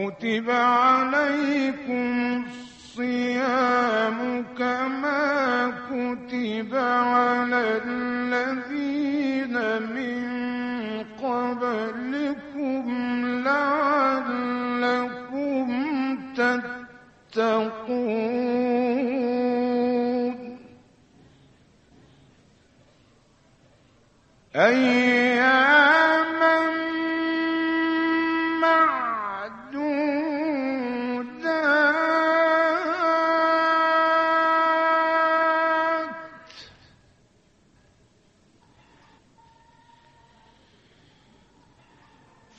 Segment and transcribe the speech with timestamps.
[0.00, 2.44] كتب عليكم
[2.98, 4.18] الصيام
[4.58, 9.54] كما كتب على الذين
[9.94, 10.19] من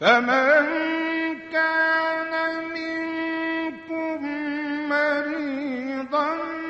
[0.01, 0.65] فمن
[1.51, 2.33] كان
[2.73, 4.21] منكم
[4.89, 6.60] مريضا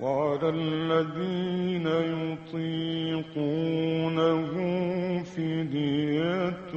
[0.00, 1.86] وعلى الذين
[2.56, 3.62] يطيقونه
[5.22, 6.70] فدية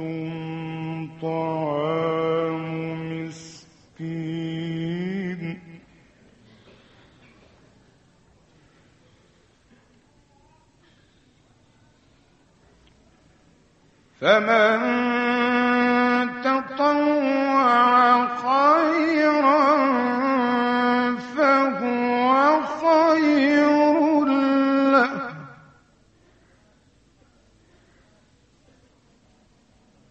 [1.22, 2.64] طعام
[3.26, 4.64] مسكين
[14.20, 15.03] فمن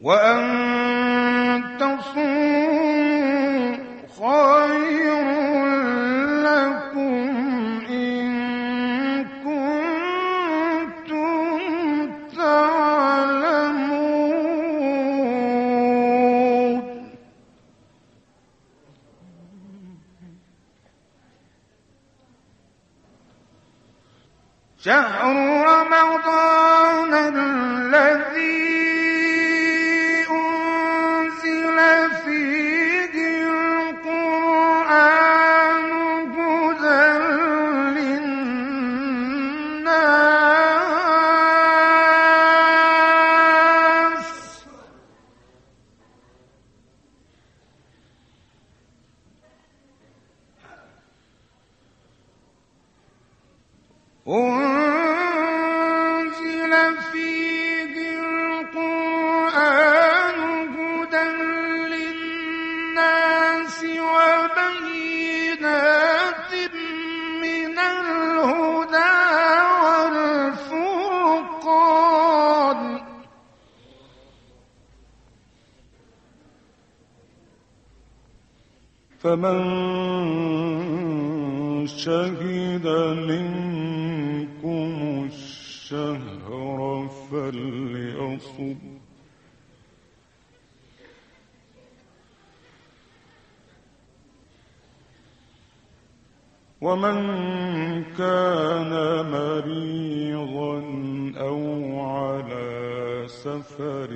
[0.04, 3.24] وأن تصوموا
[4.20, 5.24] خير
[6.44, 7.24] لكم
[7.90, 9.80] إن كنتم
[12.36, 13.84] تعلمون
[24.78, 25.24] شهر
[25.68, 27.14] رمضان
[79.24, 79.64] فمن
[81.88, 82.88] شهد
[83.32, 84.90] منكم
[85.32, 88.76] الشهر فليصم.
[96.82, 97.18] ومن
[98.04, 98.92] كان
[99.32, 100.78] مريضا
[101.40, 101.60] أو
[102.00, 104.12] على سفر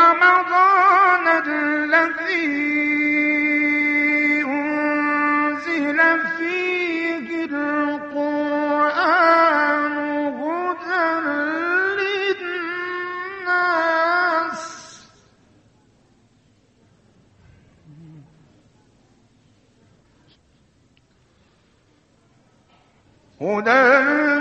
[23.56, 23.88] هدى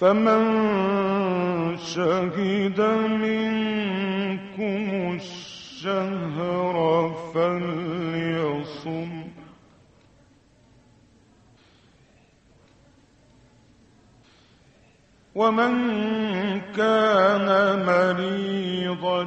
[0.00, 0.42] فمن
[1.78, 2.80] شهد
[3.24, 4.84] منكم
[5.16, 6.65] الشهر
[15.36, 15.74] ومن
[16.76, 17.48] كان
[17.86, 19.22] مريضا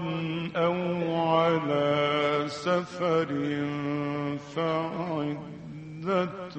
[0.55, 0.75] أو
[1.15, 3.27] على سفر
[4.55, 6.55] فعدة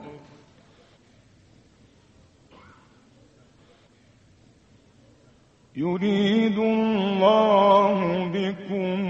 [5.75, 9.04] يريد الله بكم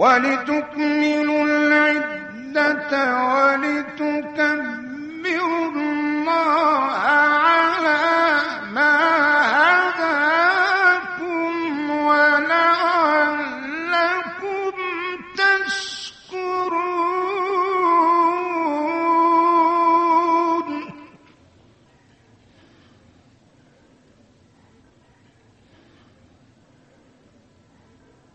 [0.00, 2.92] ولتكملوا العدة
[3.26, 4.09] ولتكبروا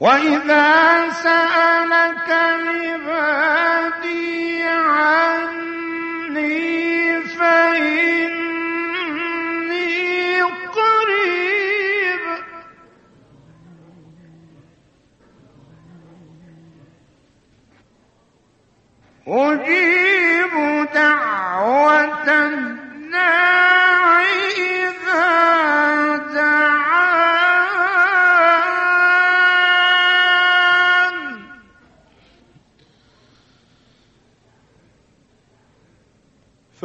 [0.05, 2.29] وإذا سألك
[3.09, 6.64] عبادي عني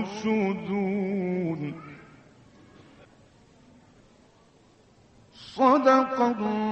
[0.04, 0.62] يرشدون
[5.34, 6.71] صدق الله